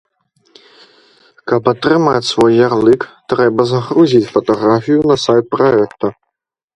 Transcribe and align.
Каб 1.49 1.63
атрымаць 1.73 2.23
свой 2.29 2.53
ярлык, 2.67 3.01
трэба 3.33 3.61
загрузіць 3.73 4.25
фатаграфію 4.33 4.99
на 5.13 5.19
сайт 5.25 5.45
праекта. 5.57 6.07